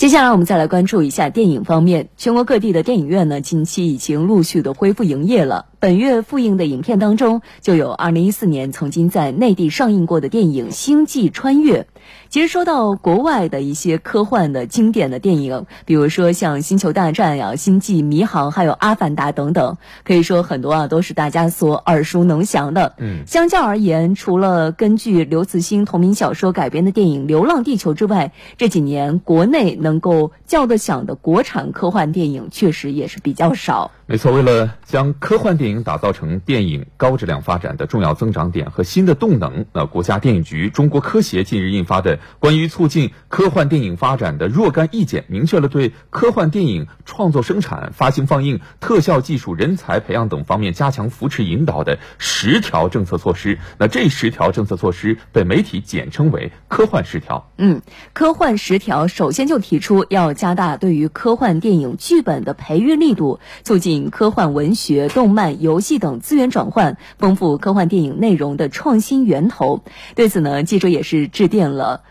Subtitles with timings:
[0.00, 2.08] 接下来我们再来关注一下电影方面。
[2.16, 5.66] 全国各地的电影院呢，近期已经陆续的恢复营业了。
[5.78, 11.82] 本月复映的影片当中，就有2014年曾经在内地上映过的电影《星际穿越》。
[12.30, 22.94] 其实说到国外的一些科幻的经典的电影，比如说像《星球大战》呀、《星际迷航》还有《阿凡达》等等，可以说很多啊都是大家所耳熟能详的。
[22.98, 33.90] 嗯，相较而言，除了根据刘慈欣同名小说改编的电影《流浪地球》之外，这几年国内能能够叫得响的国产科幻电影确实也是比较少。
[34.10, 53.60] 没错，为了将科幻电影打造成电影高质量发展的重要增长点和新的动能，那国家电影局、中国科协近日印发的《关于促进科幻电影发展的若干意见》，明确了对科幻电影创作、生产、发行、放映、特效技术、人才培养等方面加强扶持引导的十条政策措施。
[53.78, 57.48] 那这十条政策措施被媒体简称为“科幻十条”。
[57.58, 57.80] 嗯，
[58.12, 69.82] 科幻十条首先就提出要加大对于科幻电影剧本的培育力度，促进科幻文学、动漫、游戏等资源转换，丰富科幻电影内容的创新源头。
[70.14, 72.02] 对此呢，记者也是致电了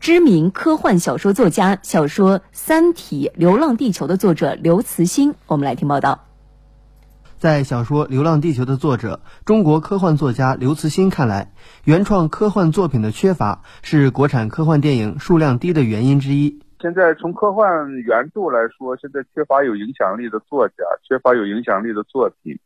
[0.00, 5.34] 知名科幻小说作家、小说《三体》《流浪地球》的作者刘慈欣。
[5.46, 6.26] 我们来听报道。
[7.38, 11.52] 在小说《流浪地球》的作者、中国科幻作家刘慈欣看来，
[11.84, 16.58] 原创科幻作品的缺乏是国产科幻电影数量低的原因之一。
[16.80, 22.56] 现在从科幻原著来说，现在缺乏有影响力的作家，缺乏有影响力的作品，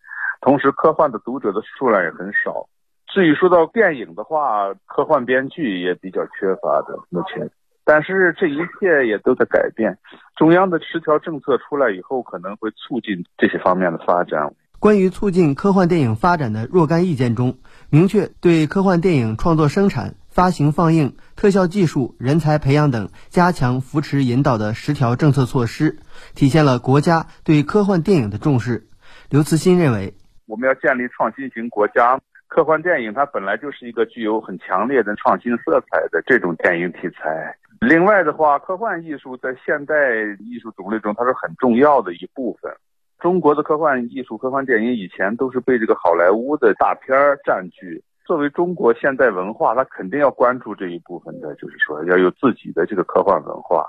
[0.41, 2.69] 同时科幻的读者的数量也很少。
[3.07, 7.51] 至于说到电影的话，科幻编剧也比较缺乏的目前，
[7.85, 9.99] 但是这一切也都在改变。
[10.37, 14.55] 中央的十条政策出来以后，可能会促进这些方面的发展。
[14.79, 25.99] 关于促进科幻电影发展的若干意见中，明确对科幻电影创作、生产、发行、放映、特效技术、人才培养等加强扶持引导的十条政策措施，
[26.35, 28.87] 体现了国家对科幻电影的重视。
[29.29, 30.15] 刘慈欣认为，
[30.47, 32.19] 我们要建立创新型国家。
[32.49, 37.55] 科幻电影它本来就是一个具有很强烈的创新色彩的这种电影题材。
[37.81, 39.95] 另外的话，科幻艺术在现代
[40.39, 42.73] 艺术种类中，它是很重要的一部分。
[43.19, 48.03] 中国的科幻艺术、科幻电影以前都是被这个好莱坞的大片占据。
[48.33, 53.85] 作为中国现代文化，它肯定要关注这一部分的，就是说要有自己的这个科幻文化。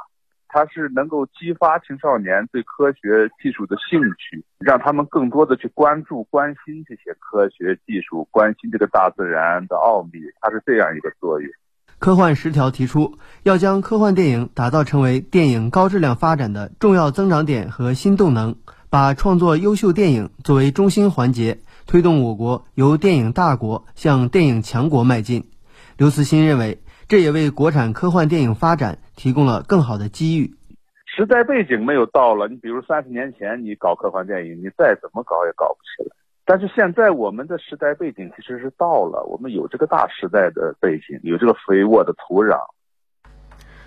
[0.49, 10.19] 它是能够激发青少年对科学技术的兴趣，让他们更多的去关注、关心这些科学技术，关心这个大自然的奥秘。
[10.41, 11.49] 它是这样一个作用。
[11.99, 18.53] 科幻十条提出，要将科幻电影打造成为电影高质量发展的重要增长点和新动能。
[18.89, 25.49] 把创作优秀电影作为中心环节，推动我国由电影大国向电影强国迈进。
[25.97, 30.55] 刘慈欣认为，这也为国产科幻电影发展提供了更好的机遇。
[31.05, 36.15] 时代背景没有到了，你比如三十年前你搞科幻电影，你再怎么搞也搞不起来。
[36.45, 42.57] 但是现在我们的时代背景其实是到了，我们有这个大时代的背景，有这个肥沃的土壤。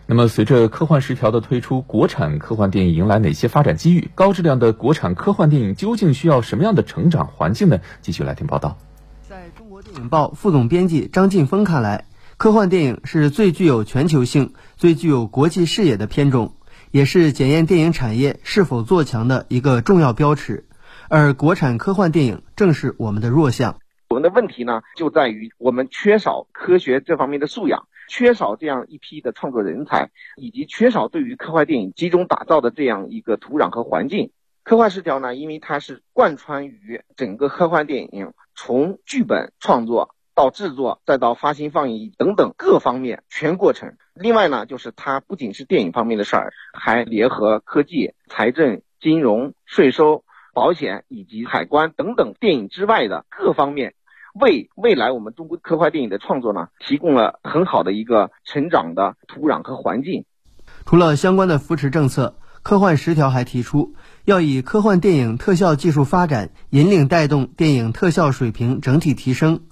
[0.09, 4.09] 那么，随着科幻十条的推出，国产科幻电影迎来哪些发展机遇？
[4.15, 7.81] 高质量的国产科幻电影究竟需要什么样的成长环境呢？
[8.03, 8.79] 继续来听报道。
[9.29, 12.05] 在中国电影报副总编辑张晋峰看来，
[12.37, 16.55] 科幻电影是最具有全球性、最具有国际视野的片种，
[16.93, 20.67] 也是检验电影产业是否做强的一个重要标尺。
[21.09, 23.79] 而国产科幻电影正是我们的弱项。
[24.09, 27.89] 我们的问题呢，就在于我们缺少科学这方面的素养。
[28.09, 34.31] 缺少这样一批的创作人才，以及缺少对于科幻电影集中打造的这样一个土壤和环境。
[34.63, 43.97] 科幻十条呢，因为它是贯穿于整个科幻电影从剧本创作到制作，再到发行放映等等各方面全过程。
[44.13, 53.95] 另外呢，就是它不仅是电影方面的事儿，还联合科技、财政、金融、税收、保险以及海关等等电影之外的各方面。
[54.39, 60.25] 为未来我们中国科幻电影的创作呢，提供了很好的一个成长的土壤和环境。
[60.85, 63.95] 除了相关的扶持政策，科幻十条还提出
[64.25, 69.63] 要以科幻电影特效技术发展引领带动电影特效水平整体提升。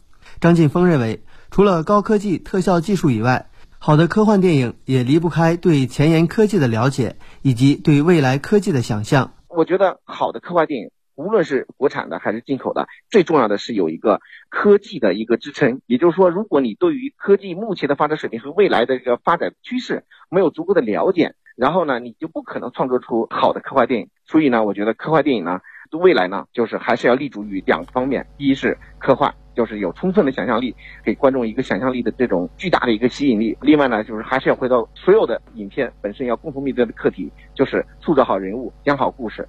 [0.40, 9.34] 张劲峰认为，除了高科技特效技术以外，好的科幻电影也离不开对前沿科技的了解以及对未来科技的想象。
[9.48, 10.90] 我觉得好的科幻电影。
[11.16, 15.80] 无论是国产的还是进口的，最重要的是有一个科技的一个支撑。
[15.86, 24.08] 也就是说，如果你对于科技目前的发展水平和未来的这个发展趋势没有足够的了解，然后呢，你就不可能创作出好的科幻电影。
[24.26, 25.60] 所以呢，我觉得科幻电影呢，
[25.92, 29.34] 未来呢，就是还是要立足于两方面，一是科幻。
[29.54, 30.74] 就是有充分的想象力，
[31.04, 33.56] 给观众一个想象力的这种巨大的一个吸引力。
[33.60, 39.48] 另外呢，就是还是要回到所有的影片本身要共同面对的课题，就是塑造好人物，讲好故事。